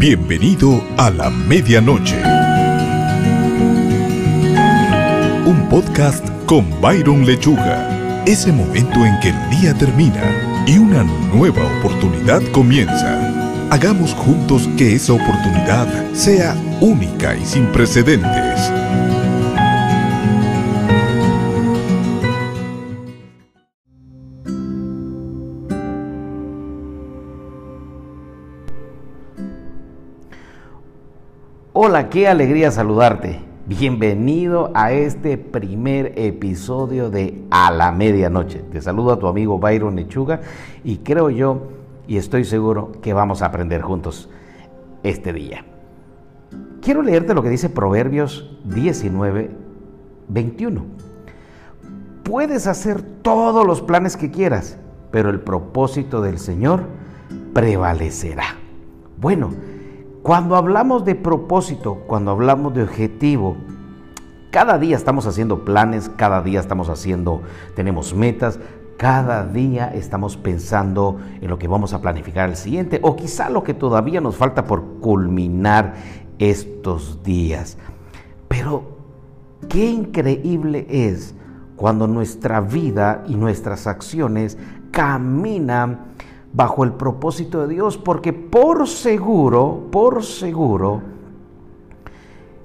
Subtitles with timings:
[0.00, 2.16] Bienvenido a la medianoche.
[5.44, 8.24] Un podcast con Byron Lechuga.
[8.24, 13.68] Ese momento en que el día termina y una nueva oportunidad comienza.
[13.68, 18.72] Hagamos juntos que esa oportunidad sea única y sin precedentes.
[31.82, 33.40] Hola, qué alegría saludarte.
[33.64, 38.58] Bienvenido a este primer episodio de A la Medianoche.
[38.70, 40.42] Te saludo a tu amigo Byron Lechuga
[40.84, 41.68] y creo yo
[42.06, 44.28] y estoy seguro que vamos a aprender juntos
[45.02, 45.64] este día.
[46.82, 49.50] Quiero leerte lo que dice Proverbios 19,
[50.28, 50.84] 21.
[52.24, 54.76] Puedes hacer todos los planes que quieras,
[55.10, 56.82] pero el propósito del Señor
[57.54, 58.56] prevalecerá.
[59.18, 59.54] Bueno,
[60.22, 63.56] cuando hablamos de propósito, cuando hablamos de objetivo,
[64.50, 67.42] cada día estamos haciendo planes, cada día estamos haciendo,
[67.74, 68.58] tenemos metas,
[68.98, 73.62] cada día estamos pensando en lo que vamos a planificar el siguiente o quizá lo
[73.62, 75.94] que todavía nos falta por culminar
[76.38, 77.78] estos días.
[78.48, 78.82] Pero
[79.68, 81.34] qué increíble es
[81.76, 84.58] cuando nuestra vida y nuestras acciones
[84.90, 86.10] caminan
[86.52, 91.02] bajo el propósito de Dios, porque por seguro, por seguro,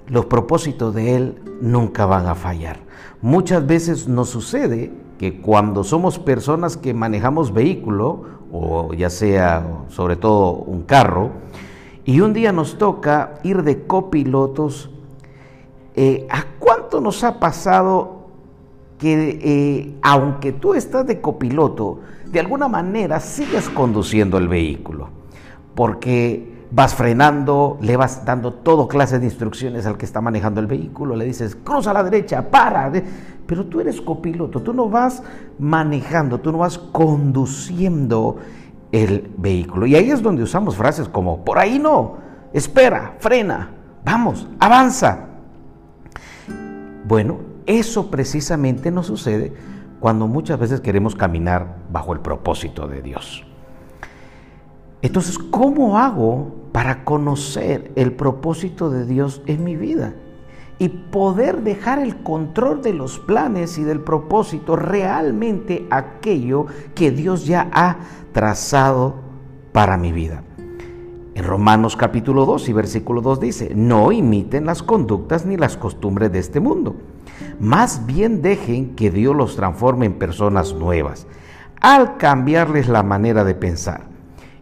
[0.08, 2.80] los propósitos de Él nunca van a fallar.
[3.22, 10.16] Muchas veces nos sucede que cuando somos personas que manejamos vehículo, o ya sea sobre
[10.16, 11.32] todo un carro,
[12.04, 14.92] y un día nos toca ir de copilotos,
[15.96, 18.15] eh, ¿a cuánto nos ha pasado
[18.98, 22.00] que eh, aunque tú estás de copiloto,
[22.32, 25.10] de alguna manera sigues conduciendo el vehículo,
[25.76, 30.68] porque vas frenando, le vas dando todo clase de instrucciones al que está manejando el
[30.68, 32.92] vehículo, le dices, cruza a la derecha, para,
[33.46, 35.24] pero tú eres copiloto, tú no vas
[35.60, 38.38] manejando, tú no vas conduciendo
[38.92, 39.86] el vehículo.
[39.86, 42.18] Y ahí es donde usamos frases como, por ahí no,
[42.54, 43.70] espera, frena,
[44.04, 45.28] vamos, avanza.
[47.08, 49.54] Bueno, eso precisamente nos sucede
[50.00, 53.46] cuando muchas veces queremos caminar bajo el propósito de Dios.
[55.02, 60.14] Entonces, ¿cómo hago para conocer el propósito de Dios en mi vida?
[60.78, 67.46] Y poder dejar el control de los planes y del propósito realmente aquello que Dios
[67.46, 67.98] ya ha
[68.34, 69.16] trazado
[69.72, 70.44] para mi vida.
[71.36, 76.32] En Romanos capítulo 2 y versículo 2 dice, no imiten las conductas ni las costumbres
[76.32, 76.96] de este mundo
[77.60, 81.28] más bien dejen que Dios los transforme en personas nuevas,
[81.82, 84.02] al cambiarles la manera de pensar.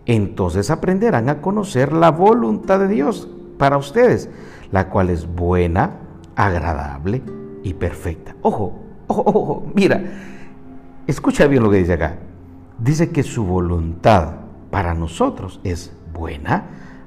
[0.06, 4.30] Entonces aprenderán a conocer la voluntad de Dios para ustedes,
[4.72, 5.98] la cual es buena,
[6.36, 7.22] agradable
[7.64, 8.36] y perfecta.
[8.42, 8.74] Ojo,
[9.08, 10.02] ojo, ojo, mira,
[11.08, 12.18] escucha bien lo que dice acá.
[12.80, 14.34] Dice que su voluntad
[14.72, 16.66] para nosotros es buena,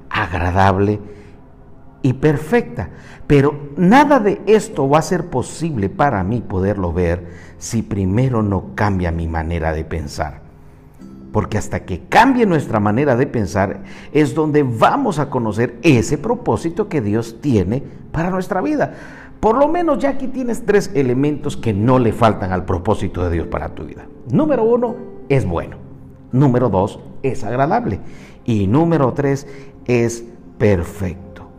[0.09, 0.99] agradable
[2.01, 2.89] y perfecta.
[3.25, 8.75] Pero nada de esto va a ser posible para mí poderlo ver si primero no
[8.75, 10.41] cambia mi manera de pensar.
[11.31, 16.87] Porque hasta que cambie nuestra manera de pensar es donde vamos a conocer ese propósito
[16.87, 18.93] que Dios tiene para nuestra vida.
[19.39, 23.31] Por lo menos ya aquí tienes tres elementos que no le faltan al propósito de
[23.31, 24.07] Dios para tu vida.
[24.31, 24.95] Número uno,
[25.29, 25.77] es bueno.
[26.31, 27.99] Número dos, es agradable.
[28.47, 29.45] Y número tres,
[29.85, 30.23] es
[30.57, 31.49] perfecto.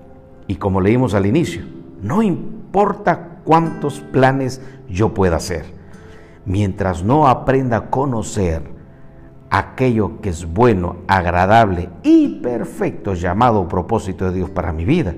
[0.46, 1.62] Y como leímos al inicio,
[2.02, 5.66] no importa cuántos planes yo pueda hacer,
[6.46, 8.62] mientras no aprenda a conocer
[9.50, 15.14] aquello que es bueno, agradable y perfecto llamado propósito de Dios para mi vida,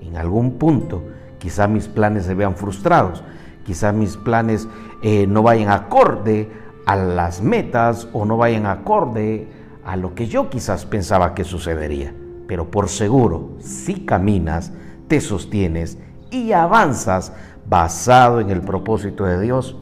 [0.00, 1.02] en algún punto
[1.38, 3.24] quizá mis planes se vean frustrados,
[3.66, 4.68] quizá mis planes
[5.02, 6.48] eh, no vayan acorde
[6.86, 12.14] a las metas o no vayan acorde a lo que yo quizás pensaba que sucedería
[12.46, 14.72] pero por seguro, si caminas,
[15.08, 15.98] te sostienes
[16.30, 17.32] y avanzas
[17.66, 19.76] basado en el propósito de Dios,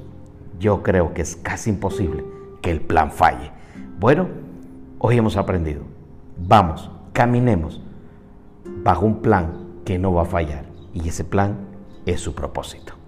[0.58, 2.25] yo creo que es casi imposible
[2.60, 3.50] que el plan falle.
[3.99, 4.28] Bueno,
[4.99, 5.82] hoy hemos aprendido.
[6.38, 7.81] Vamos, caminemos
[8.84, 10.64] bajo un plan que no va a fallar.
[10.94, 11.56] Y ese plan
[12.06, 13.01] es su propósito.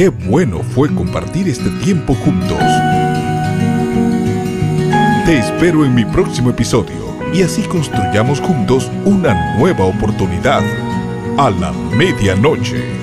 [0.00, 2.56] Qué bueno fue compartir este tiempo juntos.
[5.26, 10.62] Te espero en mi próximo episodio y así construyamos juntos una nueva oportunidad
[11.36, 12.99] a la medianoche.